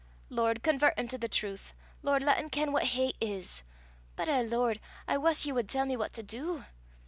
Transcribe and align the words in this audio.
Lord, 0.31 0.63
convert 0.63 0.97
him 0.97 1.07
to 1.09 1.19
the 1.19 1.27
trowth. 1.29 1.75
Lord, 2.01 2.23
lat 2.23 2.39
him 2.39 2.49
ken 2.49 2.71
what 2.71 2.85
hate 2.85 3.15
is. 3.21 3.61
But 4.15 4.27
eh, 4.29 4.41
Lord! 4.41 4.79
I 5.07 5.19
wuss 5.19 5.45
ye 5.45 5.51
wad 5.53 5.69
tell 5.69 5.85
me 5.85 5.95
what 5.95 6.11
to 6.13 6.23
du. 6.23 6.65